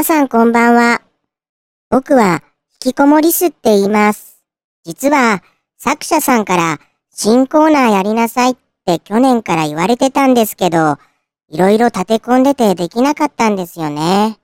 [0.00, 1.02] 皆さんこんばんは。
[1.90, 2.42] 僕は
[2.82, 4.42] 引きこもりすって言います。
[4.82, 5.42] 実は
[5.76, 6.78] 作者さんから
[7.14, 10.96] 新コーナーやりなさいって去年から言われてたんですけど、
[11.50, 14.38] いろいろ立て込んでてできなかったんですよね。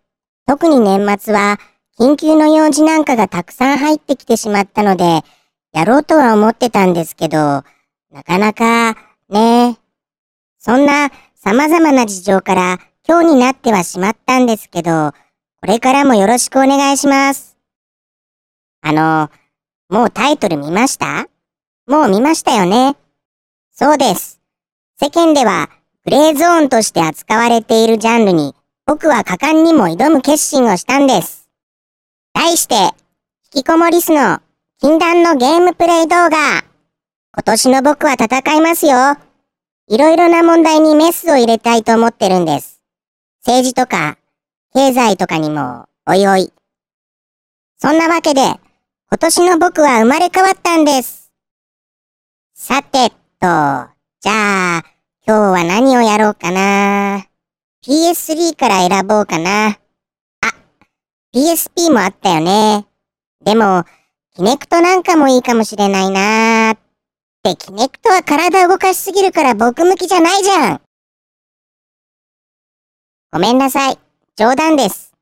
[0.46, 1.58] 特に年末は
[1.98, 5.22] 緊急の用事なんかがたくさん入ってきてしまったので、
[5.72, 8.94] やろうとは思ってたんですけど、なかなか
[9.30, 9.78] ね。
[10.58, 12.78] そんな様々な事情から
[13.08, 15.14] 今日になってはしまったんですけど、
[15.60, 17.56] これからもよろしくお願いします。
[18.82, 19.30] あの、
[19.88, 21.28] もうタイトル見ました？
[21.86, 22.96] もう見ましたよね。
[23.72, 24.40] そうです。
[25.00, 25.70] 世間では
[26.04, 28.54] グレーゾーンとして扱われているジャンルに
[28.86, 31.48] 僕は果敢にも挑む決心をしたんです。
[32.32, 32.74] 題して、
[33.54, 34.40] 引きこもりすの
[34.80, 36.64] 禁断のゲームプレイ動画。
[37.34, 39.16] 今年の僕は戦いますよ。
[39.88, 42.80] いろいろな問題にメスを入れたいと思ってるんです。
[43.44, 44.18] 政治とか、
[44.76, 46.52] 経済とかにも、おいおい。
[47.78, 48.60] そんなわけで、今
[49.20, 51.32] 年の僕は生まれ変わったんです。
[52.52, 54.84] さてと、じゃあ、
[55.26, 57.24] 今日は何をやろうかな。
[57.86, 59.68] PS3 から選ぼうかな。
[59.68, 59.76] あ、
[61.34, 62.84] PSP もあったよね。
[63.46, 63.84] でも、
[64.34, 66.78] キネクトなんかもいいかもしれないなっ
[67.42, 70.80] て、キネクトは体動かしすぎるから僕向きじゃないじゃん。
[73.32, 74.05] ごめんなさい。
[74.38, 75.14] 冗談です。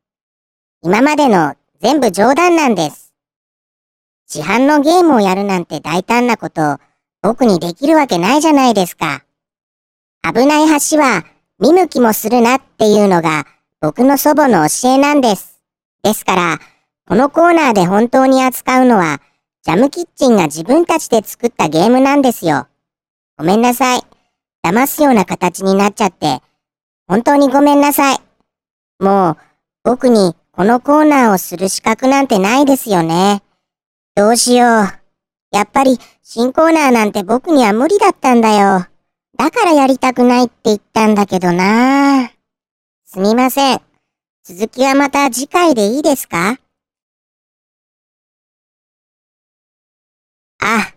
[0.82, 3.14] 今までの全部冗談なんです。
[4.26, 6.78] 市販のゲームをやるなんて大胆なこと、
[7.22, 9.22] 僕にできるわけないじゃないですか。
[10.24, 11.24] 危ない橋は
[11.60, 13.46] 見向きもするなっていうのが
[13.80, 15.60] 僕の祖母の教えなんです。
[16.02, 16.58] ですから、
[17.06, 19.20] このコーナーで本当に扱うのは、
[19.62, 22.66] ジャムキッチンが自分たちで作ったゲームなんですよ。
[23.38, 24.00] ごめんなさい。
[24.64, 26.40] 騙すような形になっちゃって、
[27.06, 28.18] 本当にごめんなさい。
[29.04, 29.36] もう、
[29.84, 33.42] 僕にこのコーナーをする資格なんてないですよね。
[34.14, 34.68] どうしよう。
[35.52, 38.86] やっぱり新コーナーなんて僕には無理だったんだよ。
[39.36, 42.30] だからやりたくないって言ったんだけどな
[43.04, 43.80] すみません。
[44.42, 46.58] 続きはまた次回でいいですか？
[50.60, 50.94] あ、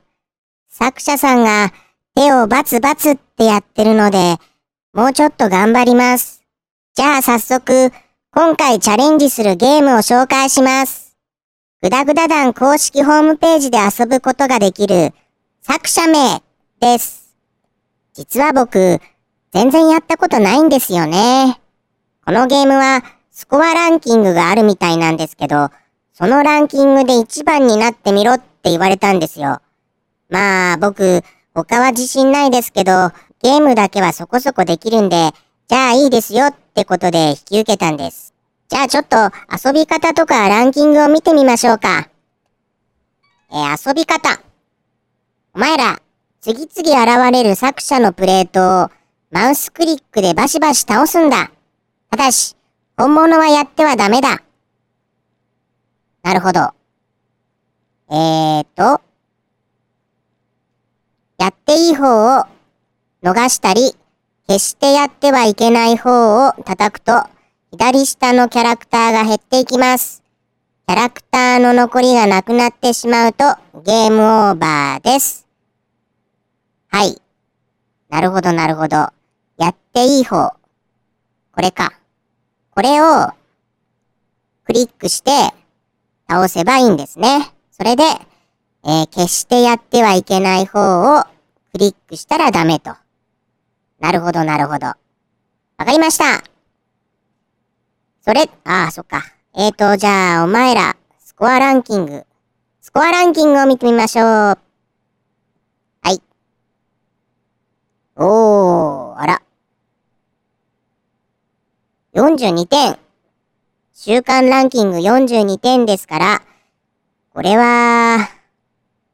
[0.69, 1.73] 作者さんが
[2.15, 4.37] 手をバツバツってやってるので、
[4.93, 6.36] もうちょっと頑張ります。
[6.97, 7.91] じゃあ早速、
[8.31, 11.15] 今回チャレンジするゲームを紹介します。
[11.79, 15.13] ぐだぐだ団公式ホームページで遊ぶことができる
[15.61, 16.41] 作者名
[16.79, 17.35] です。
[18.15, 18.99] 実は僕、
[19.53, 21.61] 全然やったことないんですよね。
[22.25, 25.69] このゲームはスコアランキングがあるみたいなんですけど、
[26.13, 29.61] そのランキングで一番になってみろって言われたんですよ。
[30.31, 31.21] まあ僕、
[31.53, 33.11] 他は自信ないですけど、
[33.43, 35.31] ゲームだけはそこそこできるんで、
[35.67, 38.35] じゃあいいですよってってことで引き受けたんです。
[38.67, 39.17] じゃあちょっと
[39.51, 42.07] 遊び方とかランキングを見てみましょうか。
[43.49, 44.39] えー遊び方。
[45.55, 45.99] お前ら、
[46.39, 48.91] 次々現れる作者のプレートを
[49.31, 51.49] マウスクリックでバシバシ倒すんだ。
[52.11, 52.55] ただし、
[52.95, 54.43] 本物はやってはダメだ。
[56.21, 56.75] なるほど。
[58.11, 59.01] えーと、
[61.39, 62.45] やっていい方を
[63.23, 63.95] 逃したり、
[64.47, 67.11] 決してやってはいけない方を叩くと、
[67.71, 70.23] 左下のキャラクターが減っていきます。
[70.87, 73.43] キャラクターの残りがなくなってしまうと、
[73.83, 75.45] ゲームオーバーです。
[76.87, 77.21] はい。
[78.07, 78.95] なるほど、なるほど。
[79.57, 80.53] やっていい方。
[81.51, 81.91] これか。
[82.71, 83.31] これを、
[84.63, 85.31] クリックして、
[86.29, 87.51] 倒せばいいんですね。
[87.71, 88.03] それで、
[88.85, 91.23] えー決してやってはいけない方を
[91.73, 92.95] クリックしたらダメと。
[93.99, 94.87] なるほど、なるほど。
[94.87, 94.95] わ
[95.77, 96.43] かりました。
[98.21, 99.23] それ、ああ、そっか。
[99.55, 102.25] えーと、じゃあ、お前ら、スコアランキング。
[102.81, 104.25] スコアランキングを見てみましょう。
[104.25, 104.57] は
[106.11, 106.21] い。
[108.15, 109.41] おー、あら。
[112.13, 112.97] 42点。
[113.93, 116.41] 週間ランキング42点ですから、
[117.33, 118.29] これは、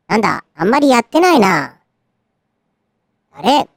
[0.07, 1.77] なんだ、あんまりやってないな。
[3.31, 3.69] あれ？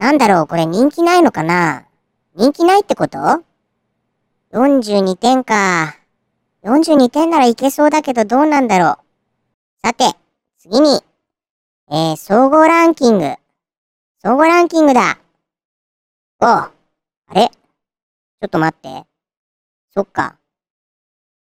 [0.00, 1.84] なんだろう、これ人気ないのかな？
[2.34, 3.18] 人気ないってこと
[4.50, 5.94] ?42 点か。
[6.64, 8.98] 42点ならいけそうだけどどうなんだろう。
[9.86, 10.16] さて、
[10.58, 11.02] 次に、
[11.90, 13.34] えー、総合ランキング。
[14.24, 15.18] 総合ランキングだ。
[16.40, 16.72] おあ
[17.34, 17.48] れ？
[17.48, 19.04] ちょっと待って。
[19.92, 20.38] そっか。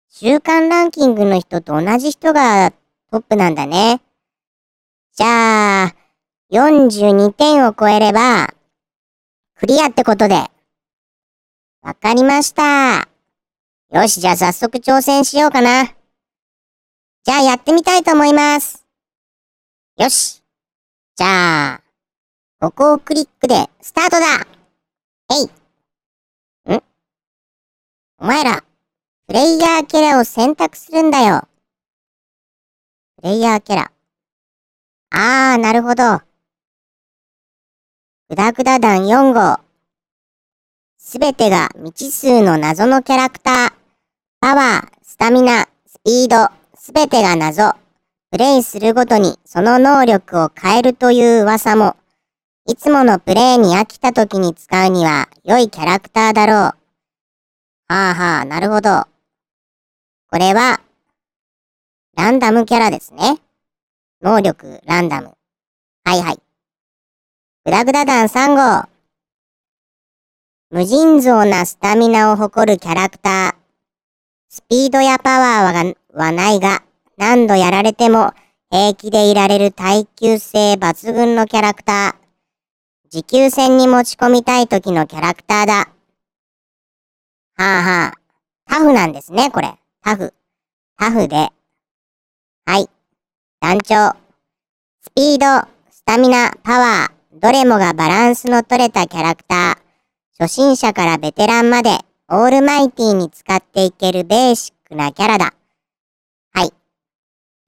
[0.08, 2.70] 週間ランキングの人と同じ人が
[3.10, 4.00] トップなんだね。
[5.12, 5.94] じゃあ、
[6.54, 8.54] 42点を超えれば、
[9.56, 10.36] クリアってことで。
[11.82, 13.08] わかりました。
[13.90, 15.86] よし、じゃあ早速挑戦しようかな。
[17.24, 18.86] じゃあやってみたいと思います。
[19.96, 20.44] よし。
[21.16, 21.80] じゃあ、
[22.60, 24.46] ここをクリックでスタートだ
[25.32, 26.76] えい。
[26.76, 26.82] ん？
[28.18, 28.62] お前ら、
[29.26, 31.48] プレイヤーキャラを選択するんだよ。
[33.16, 33.90] プレイヤーキャラ。
[35.10, 36.22] あー、なるほど。
[38.30, 39.60] グダグダ団4号。
[40.96, 43.72] すべてが未知数の謎のキャラクター。
[44.40, 47.74] パワー、スタミナ、スピード、すべてが謎。
[48.30, 51.96] プレイするごとにその能力を変えるという噂も。
[52.66, 56.56] いつものプレイに飽きた時に使うには良いキャラクターだろう。
[56.56, 56.74] は
[57.88, 59.06] あはあ、なるほど。
[60.30, 60.80] これは、
[62.16, 63.36] ランダムキャラですね。
[64.22, 65.36] 能力、ランダム。
[66.04, 66.43] はいはい。
[67.66, 68.88] グダグダ団3号。
[70.70, 73.54] 無尽蔵なスタミナを誇るキャラクター。
[74.50, 76.82] スピードやパワーははないが、
[77.16, 78.34] 何度やられても
[78.70, 83.08] 平気でいられる耐久性抜群のキャラクター。
[83.08, 85.74] 持久戦に持ち込みたい時のキャラクターだ。
[85.74, 85.88] は
[87.56, 88.12] あはあ。
[88.66, 89.72] タフなんですね、これ。
[90.02, 90.34] タフ。
[90.98, 91.48] タフで。
[92.66, 92.90] はい。
[93.58, 94.14] 団長。
[95.00, 99.76] スピード、スタミナ、パワー、どれもがバランスの取れたキャラクター。
[100.38, 101.98] 初心者からベテランまで、
[102.28, 105.52] オールマイティに使っていけるベーシックなキャラだ。
[106.52, 106.72] はい。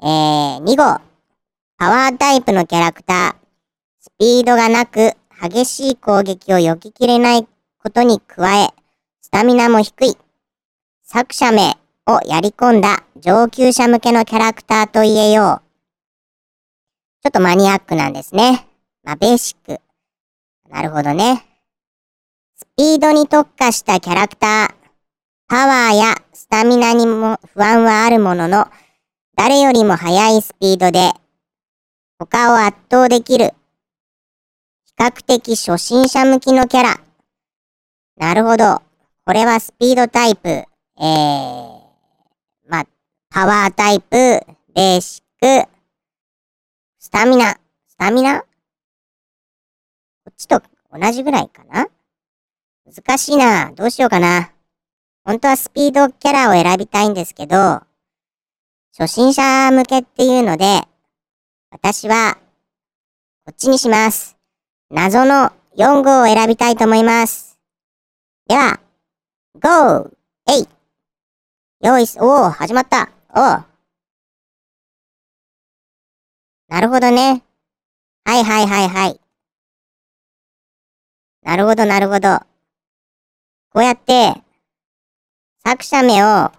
[0.02, 1.00] えー、2号。
[1.78, 3.34] パワータイプのキャラクター。
[3.98, 7.48] スピードがなく、激しい攻撃を避けきれない
[7.82, 8.68] ことに加え、
[9.20, 10.16] スタミナも低い。
[11.02, 11.76] 作者名
[12.06, 15.66] をやり込んだ上級者向けのキャラクターと言えよう。
[17.22, 18.68] ちょっとマニアックなんですね。
[19.06, 19.80] まあ、ベーシック。
[20.68, 21.44] なるほどね。
[22.56, 24.74] スピードに特化したキャラクター。
[25.46, 28.66] パワーやスタミナにも不安はあるものの、
[29.36, 31.12] 誰よりも速いスピードで、
[32.18, 33.54] 他を圧倒できる。
[34.86, 37.00] 比較的初心者向きのキャラ。
[38.16, 38.82] なるほど。
[39.24, 40.48] これはスピードタイプ。
[40.48, 41.80] えー、
[42.68, 42.86] まあ、
[43.30, 44.10] パワータイプ、
[44.74, 45.68] ベーシック、
[46.98, 47.56] スタミナ。
[47.86, 48.42] スタミナ？
[50.36, 50.62] ちと
[50.92, 51.86] 同じぐらいかな？
[52.84, 53.72] 難しいな。
[53.72, 54.52] どうしようかな。
[55.24, 57.82] 本当はスピードキャラを選びたいんですけど、
[58.96, 60.82] 初心者向けっていうので、
[61.70, 62.38] 私は、
[63.44, 64.36] こっちにします。
[64.88, 67.58] 謎の4号を選びたいと思います。
[68.46, 68.80] では、
[69.60, 70.10] GO!
[70.48, 70.68] えい
[71.80, 73.10] よいし、おお、始まった。
[73.34, 73.42] おお。
[76.68, 77.42] なるほどね。
[78.24, 79.20] はいはいはいはい。
[81.46, 82.40] なるほどなるほど。
[83.70, 84.34] こうやって、
[85.64, 86.50] 作者名を、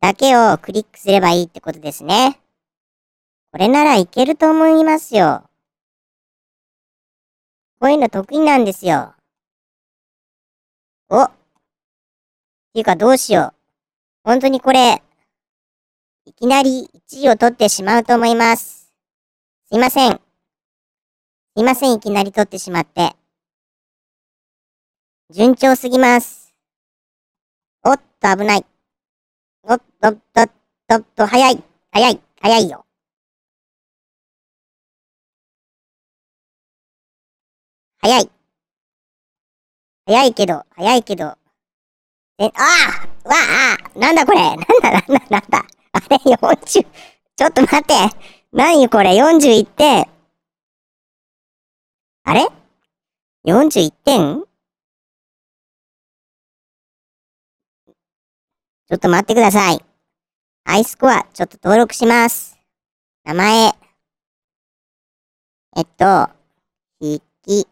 [0.00, 2.40] だけをクリックすればいいってことですね。
[3.52, 5.44] これならいけると思いますよ。
[7.78, 9.12] こういうの得意なんですよ。
[11.10, 11.30] おっ
[12.72, 13.54] ていうかどうしよう。
[14.24, 15.02] 本当にこれ、
[16.24, 18.90] いきなり1位を取ってしまうと思います。
[19.68, 20.12] すいません。
[20.12, 20.20] す
[21.56, 23.14] いません、いきなり取ってしまって。
[25.30, 26.54] 順調すぎます。
[27.84, 28.64] おっと、危ない。
[29.64, 30.50] おっとっとっ
[30.86, 31.62] とっと、早い。
[31.90, 32.20] 早い。
[32.40, 32.86] 早いよ。
[37.98, 38.30] 早い。
[40.06, 41.36] 早いけど、早いけど。
[42.38, 42.50] え、あ
[43.24, 43.34] あわ
[43.94, 46.86] あなんだこれなんだなんだなんだあれ ?40、
[47.34, 47.94] ちょっと待って
[48.52, 50.06] 何これ ?41 点
[52.24, 52.46] あれ
[53.46, 54.45] ?41 点
[58.88, 59.84] ちょっと待ってください。
[60.64, 62.56] アイスコア、ちょっと登録します。
[63.24, 63.72] 名前。
[65.76, 66.30] えっと、
[67.00, 67.66] ひき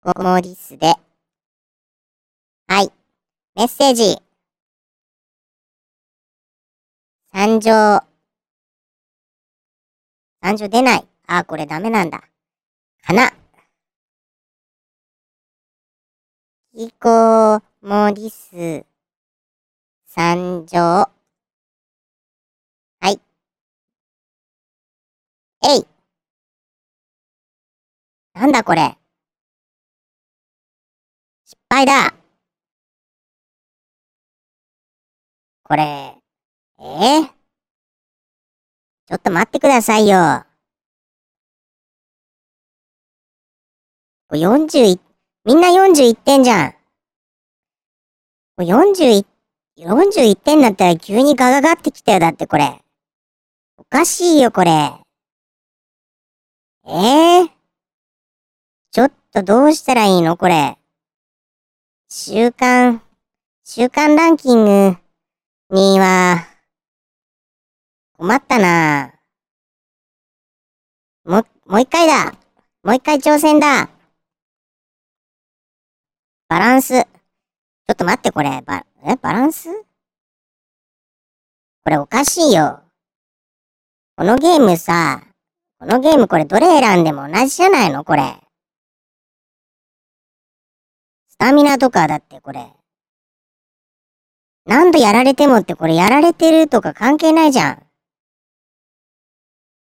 [0.00, 0.94] こもりすで。
[2.66, 2.90] はい。
[3.54, 4.16] メッセージ。
[7.30, 8.00] 参上。
[10.40, 11.08] 参上出ない。
[11.26, 12.22] あ、これダメなんだ。
[13.02, 13.34] かな。
[16.72, 18.86] ひこもりす。
[20.16, 20.78] 参上。
[20.78, 21.10] は
[23.10, 23.20] い。
[25.68, 25.86] えい。
[28.32, 28.96] なんだこれ。
[31.44, 32.14] 失敗だ。
[35.64, 40.44] これ、えー、ちょっと待ってくださいよ。
[44.30, 45.00] 41、
[45.44, 46.74] みんな41点じゃん。
[48.60, 49.33] 41、
[49.76, 52.20] 41点だったら急にガガガってきたよ。
[52.20, 52.80] だってこれ。
[53.76, 54.70] おかしいよ、これ。
[56.86, 57.50] ええー、
[58.92, 60.78] ちょっとどうしたらいいのこれ。
[62.08, 63.02] 週間、
[63.64, 64.96] 週間ランキング
[65.70, 66.46] には、
[68.16, 69.12] 困ったな
[71.24, 72.32] も、もう一回だ
[72.84, 73.88] もう一回挑戦だ
[76.48, 77.06] バランス。
[77.86, 78.62] ちょっと待って、これ。
[78.62, 79.68] バ、え、バランス？
[81.84, 82.80] これおかしいよ。
[84.16, 85.22] このゲームさ、
[85.78, 88.04] このゲームこれどれ選んでも同じじゃないの？
[88.04, 88.22] これ。
[91.28, 92.66] スタミナとかだってこれ。
[94.64, 97.82] 何度やられてもってこれやられてるとか関係ないじゃん。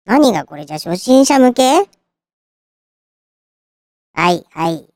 [0.05, 0.65] 何がこれ？
[0.65, 1.89] じゃ初心者向け？
[4.13, 4.88] はい、はい、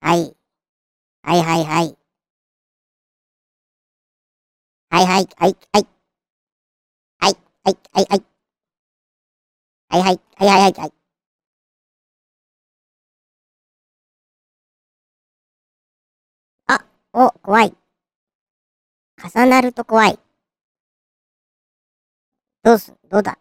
[0.00, 0.36] はい、
[1.22, 1.96] はい、はい、はい。
[4.90, 5.86] はい、はい、はい、はい。
[7.20, 8.26] はい、はい、はい、はい。
[9.88, 10.92] はい、はい、はい、はい、はい。
[16.68, 17.76] あ、お、怖い。
[19.18, 20.18] 重なると怖い。
[22.64, 23.38] どうすん、どうだ？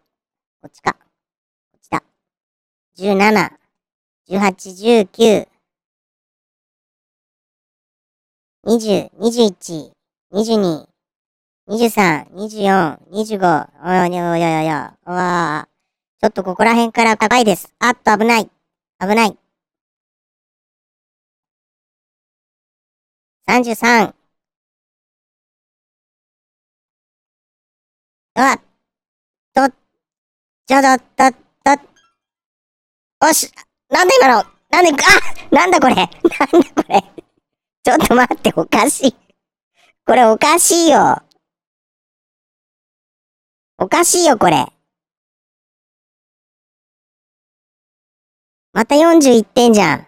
[0.62, 0.94] こっちか。
[0.94, 1.00] こ
[1.78, 2.04] っちだ。
[2.96, 3.60] 17、
[4.28, 5.48] 18、19、
[8.64, 9.92] 20、21、
[10.32, 10.88] 22、
[11.68, 15.68] 23、24、25、およよよよよ、おわ
[16.22, 17.74] ちょっとここら辺から高いです。
[17.80, 18.50] あっと危ない。
[19.00, 19.38] 危ない。
[23.48, 24.14] 33、
[28.36, 28.58] あ
[29.54, 29.70] と、
[30.68, 31.38] ちょどっと、と、
[33.28, 33.52] おし、
[33.90, 34.56] なんだ今の。
[34.70, 35.04] なんで、
[35.52, 35.96] あなんだこれ。
[35.96, 37.02] なんだこれ。
[37.84, 39.16] ちょっと待って、おかしい。
[40.06, 41.26] これおかしいよ。
[43.78, 44.66] おかしいよ、これ。
[48.72, 50.08] また41点じゃん。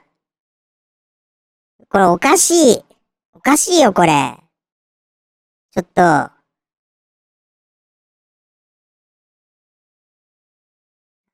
[1.89, 2.85] これおかしい。
[3.33, 4.37] おかしいよ、これ。
[5.71, 6.01] ちょっと。
[6.01, 6.31] あ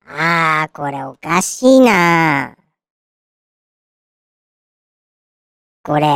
[0.06, 2.58] あ、これおかしいな。
[5.84, 6.08] これ、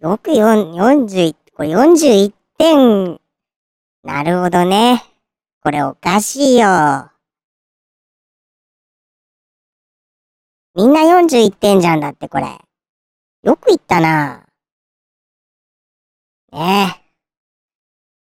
[0.00, 3.25] よく41、これ41点。
[4.06, 5.02] なるほどね。
[5.60, 7.10] これおかしいよ。
[10.76, 12.46] みんな41点じゃんだってこれ。
[13.42, 14.46] よく言ったな。
[16.52, 17.02] ね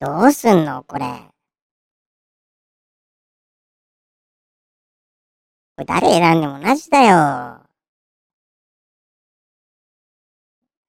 [0.00, 0.04] え。
[0.04, 1.06] どうすんのこれ。
[5.76, 7.16] これ誰選んでも同じだよ。
[7.16, 7.62] は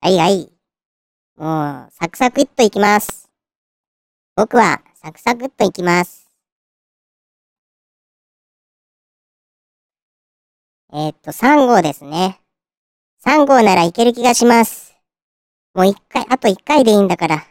[0.10, 0.52] いはい。
[1.38, 3.21] もう、サクサクっといきます。
[4.36, 6.30] 僕は、サクサクっといきます。
[10.94, 12.40] えー、っと、3号ですね。
[13.26, 14.96] 3号ならいける気がします。
[15.74, 17.46] もう1回、あと1回でいいんだから。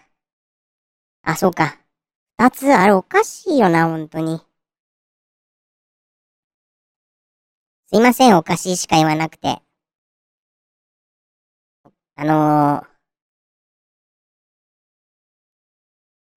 [1.22, 1.78] あ、そうか。
[2.38, 4.40] 2つ、あれおかしいよな、本当に。
[7.88, 9.62] すいません、おかしいしか言わなくて。
[12.16, 12.89] あのー、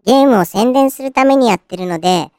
[0.05, 2.29] ゲームを宣伝するためにやってるので、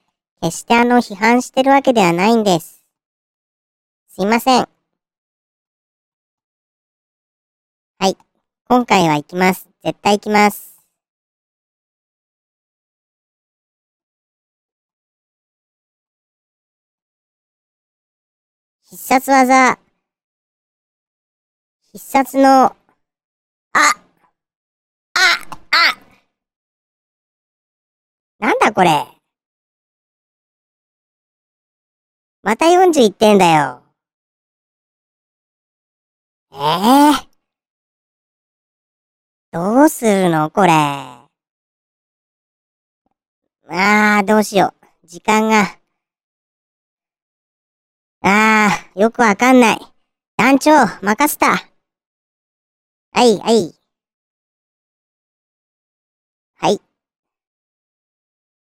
[0.42, 2.84] 決してあの批判してるわけではないんです。
[4.08, 4.68] すいません。
[7.98, 8.16] はい。
[8.68, 9.68] 今回は行きます。
[9.82, 10.74] 絶対行きます。
[18.90, 19.78] 必殺技。
[21.92, 22.76] 必殺の、あ
[23.72, 23.90] あ
[25.70, 26.03] あ
[28.44, 29.06] なんだこれ。
[32.42, 33.82] また41点だよ。
[36.52, 37.26] ええー、
[39.50, 40.72] どうするのこれ。
[40.72, 41.26] あ
[43.70, 45.06] あ、どうしよう。
[45.06, 45.78] 時間が。
[48.20, 49.80] ああ、よくわかんない。
[50.36, 50.70] 団長、
[51.00, 51.46] 任せた。
[53.12, 53.74] はい、はい。
[56.56, 56.93] はい。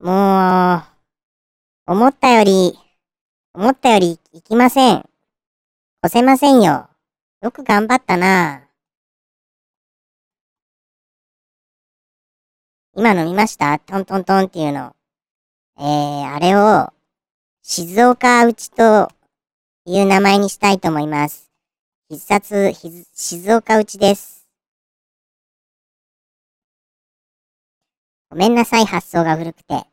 [0.03, 0.83] も
[1.87, 2.77] う、思ったより、
[3.53, 5.09] 思ったより行きません。
[6.05, 6.89] 越せませんよ。
[7.41, 8.67] よく頑張ったな。
[12.97, 13.79] 今飲みました？
[13.79, 14.93] トントントンっていうの。
[15.77, 16.91] えー、あれを、
[17.61, 19.09] 静岡うちと
[19.85, 21.49] いう名前にしたいと思います。
[22.09, 24.49] 必殺、静岡打ちです。
[28.29, 29.92] ごめんなさい、発想が古くて。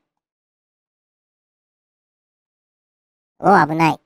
[3.42, 4.00] おお、危ない。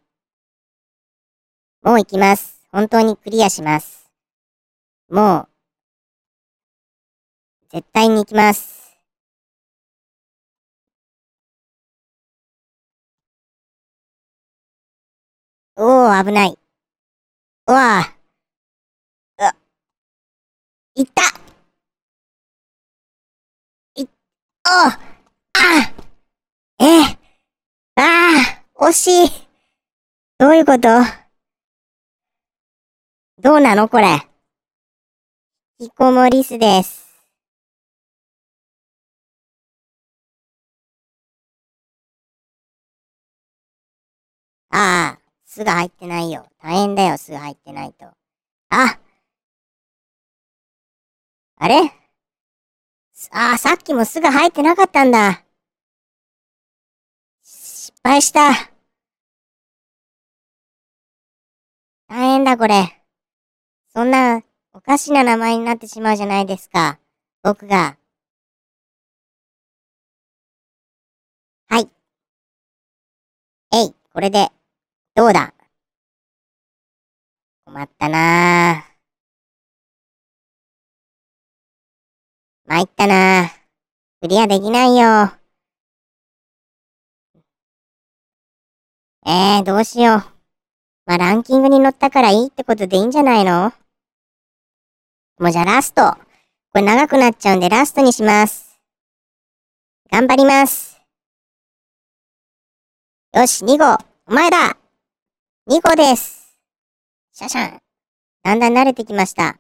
[1.82, 2.64] もう行きます。
[2.70, 4.08] 本当にクリアします。
[5.08, 5.48] もう、
[7.70, 8.96] 絶対に行きます。
[15.76, 16.56] おお、危ない。
[17.66, 18.14] うわあ。
[19.38, 19.56] うわ。
[20.94, 21.22] いった
[23.96, 24.98] い、おあ
[25.54, 25.93] あ
[28.86, 29.30] 惜しい
[30.36, 30.88] どういうこと？
[33.40, 34.20] どうなのこれ？
[35.80, 37.06] 引きこもりすです。
[44.68, 46.46] ああ、すが入ってないよ。
[46.62, 48.04] 大変だよ、すが入ってないと。
[48.68, 48.98] あ
[51.56, 51.80] あれ？
[53.30, 55.42] ああ、さっきもすが入ってなかったんだ。
[57.42, 58.74] 失敗した。
[62.14, 63.02] 大変だ、これ。
[63.92, 64.40] そんな、
[64.73, 67.00] おかしな名前になってしまうじゃないですか。
[67.42, 67.99] 僕が。
[71.66, 71.90] はい。
[73.73, 74.52] えい、これで、
[75.16, 75.54] どうだ？
[77.64, 78.94] 困ったなぁ。
[82.66, 83.49] 参ったなぁ。
[84.21, 85.33] クリアできないよ。
[89.26, 90.33] えー、どうしよう。
[91.06, 93.73] まあ、ランキングに乗ったからいいってことでいいんじゃないの？
[95.38, 96.12] もうじゃあラスト。
[96.12, 96.18] こ
[96.76, 98.80] れ長くなっちゃうんでラストにします。
[100.11, 101.00] 頑張ります。
[103.32, 103.99] よし、2号。
[104.26, 104.76] お前だ
[105.69, 106.56] !2 号です。
[107.32, 107.78] シャシャン。
[108.43, 109.58] だんだん慣れてきました。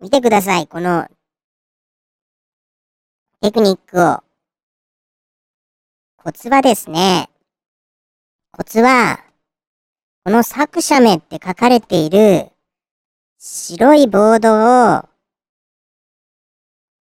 [0.00, 1.06] 見てください、この
[3.40, 4.22] テクニックを。
[6.16, 7.28] コツはですね、
[8.50, 9.24] コツは、
[10.24, 12.50] この作者名って書かれている
[13.38, 15.08] 白いボードを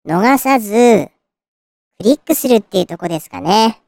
[0.07, 1.11] 逃さず
[1.99, 3.81] クリックするっていうとこですかね。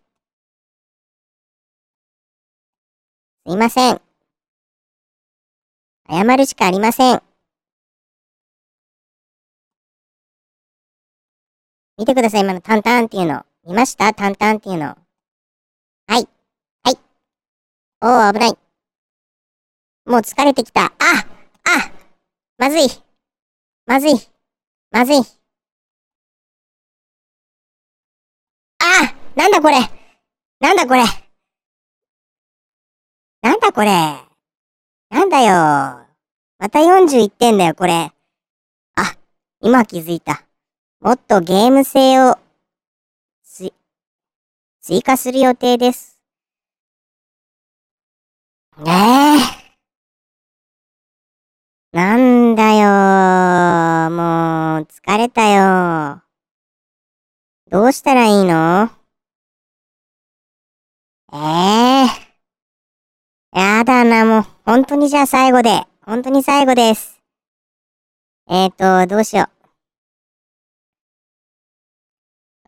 [3.47, 4.01] すいません。
[6.09, 7.23] 謝るしかありません。
[11.99, 13.45] 見てください、今のタンタンっていうの。
[13.67, 14.15] 見ました？
[14.15, 14.97] タンタンっていうの。
[18.01, 18.13] はい。
[18.13, 18.27] はい。
[18.27, 18.59] おー、危ない。
[20.07, 20.87] もう疲れてきた。
[20.87, 21.93] ああ
[22.59, 22.89] まずい。
[23.87, 24.13] まずい。
[24.91, 25.17] まずい。
[28.79, 29.77] あなんだこれ
[30.61, 31.05] なんだこれ
[33.43, 33.91] なんだこれ
[35.11, 36.11] なんだよ
[36.61, 38.13] また41点だよ、これ。
[38.95, 39.17] あ、
[39.63, 40.45] 今気づいた。
[41.01, 42.39] もっとゲーム性を、
[44.83, 46.20] 追加する予定です。
[48.79, 48.87] ええ
[51.93, 56.23] なんだよもう、疲れたよ
[57.71, 58.91] どうしたらいいの？
[61.33, 62.07] ええ
[63.53, 67.21] やだな、もう、本当にじゃあ最後で、本当に最後です。
[68.49, 69.49] えーと、どうしよ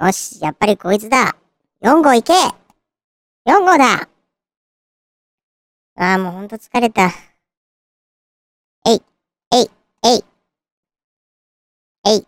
[0.00, 0.04] う。
[0.04, 1.36] よし、やっぱりこいつだ。
[1.80, 2.32] 4号行け
[3.50, 4.08] !4 号だ
[5.96, 7.10] ああ、もうほんと疲れた。
[8.86, 9.02] えい、
[9.52, 9.70] えい、
[10.04, 10.24] えい、
[12.06, 12.26] えい。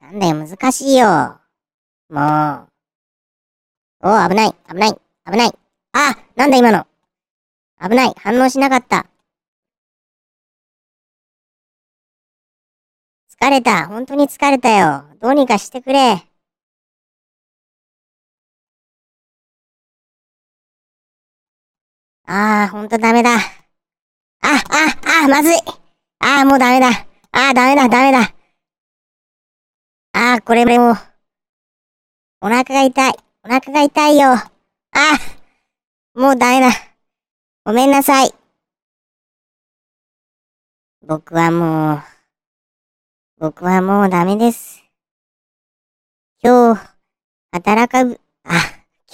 [0.00, 1.40] なんだよ、難しいよ。
[2.10, 2.68] も
[4.02, 4.08] う。
[4.08, 5.58] おお、危ない、危ない、危ない。
[5.92, 6.86] あなんだ今の。
[7.80, 9.06] 危ない、反応しなかった。
[13.40, 15.04] 疲れた、本当に疲れたよ。
[15.20, 16.26] どうにかしてくれ。
[22.26, 23.36] ああ、ほんとダメだ。
[23.36, 23.38] あ、
[24.42, 24.56] あ、
[25.24, 25.56] あ、まずい。
[26.18, 26.88] ああ、もうダメだ。
[26.88, 28.34] ああ、ダメだ、ダメだ。
[30.12, 30.96] ああ、これも、
[32.40, 33.14] お腹が痛い。
[33.44, 34.30] お腹が痛いよ。
[34.32, 34.48] あ
[34.92, 36.70] あ、もうダメだ。
[37.64, 38.34] ごめんなさい。
[41.02, 42.02] 僕はもう、
[43.38, 44.82] 僕はもうダメです。
[46.42, 46.80] 今日、
[47.52, 48.50] 働かぶ、あ、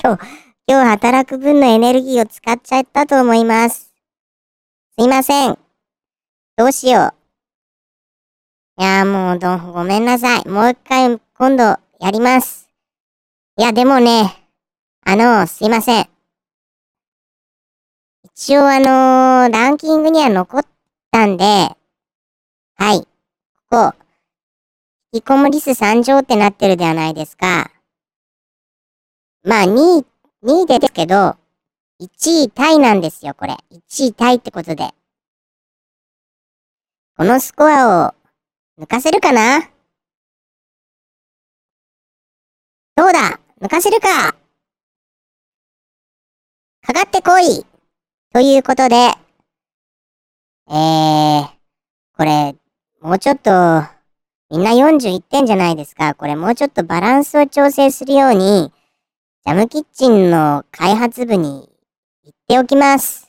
[0.03, 3.92] 今日、今日働く分のエネルギーを使っちゃったと思います。
[4.98, 5.59] すいません。
[6.57, 7.14] どうしよ
[8.79, 8.83] う。
[8.83, 10.48] いや、もうど、ごめんなさい。
[10.48, 11.64] もう一回、今度、
[12.01, 12.68] やります。
[13.59, 14.37] いや、でもね、
[15.05, 16.09] あの、すいません。
[18.22, 20.62] 一応あのーランキングには残っ
[21.11, 21.77] たんで、は
[22.94, 23.07] い、
[23.70, 23.94] ここ、
[25.12, 27.70] 引きこもり数3乗ってなってるではないですか。
[29.44, 30.07] まあ、2位、
[30.44, 31.37] 2位でですけど、
[32.00, 33.57] 1位タイなんですよ、これ。
[33.70, 34.90] 1位タイってことで。
[37.16, 38.14] このスコアを
[38.81, 39.61] 抜かせるかな？
[42.96, 43.38] どうだ？
[43.61, 44.35] 抜かせるか？
[46.85, 47.64] かかってこい
[48.33, 51.48] ということで、えー、
[52.16, 52.57] これ、
[53.00, 53.50] もうちょっと、
[54.50, 56.14] みんな41点じゃないですか。
[56.14, 58.72] これもうちょっとバランスを調整するように、
[59.44, 61.68] ジャムキッチンの開発部に
[62.22, 63.28] 言っておきます。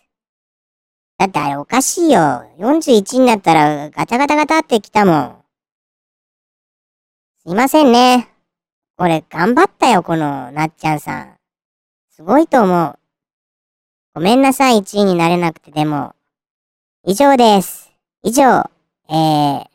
[1.17, 2.43] だってあれおかしいよ。
[2.59, 5.35] 41になったらガタガタガタってきたもん。
[7.41, 8.29] すいませんね。
[8.95, 11.33] これ頑張ったよ、このなっちゃんさん。
[12.11, 12.99] すごいと思う。
[14.13, 16.13] ごめんなさい、1位になれなくてでも。
[17.03, 17.91] 以上です。
[18.21, 18.69] 以上、
[19.09, 19.65] えー、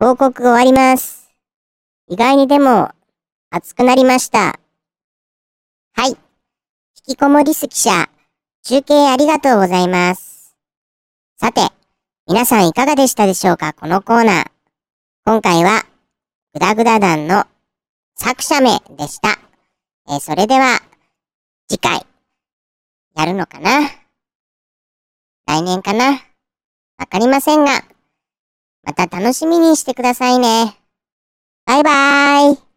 [0.00, 1.30] 報告終わります。
[2.08, 2.92] 意外にでも、
[3.50, 4.61] 熱くなりました。
[5.94, 6.10] はい。
[6.10, 6.16] 引
[7.14, 8.08] きこもりす記者、
[8.62, 10.56] 中継ありがとうございます。
[11.38, 11.60] さて、
[12.26, 14.50] 皆さんいかがでしたでしょうかこのコーナー。
[15.24, 15.84] 今回は、
[16.54, 17.44] グダグダ団の
[18.14, 19.38] 作者名でした。
[20.08, 20.80] えー、それでは、
[21.68, 22.06] 次回、
[23.14, 23.90] やるのかな？
[25.46, 26.22] 来年かな？
[26.98, 27.84] わかりませんが、
[28.82, 30.76] また楽しみにしてくださいね。
[31.66, 32.71] バイバーイ。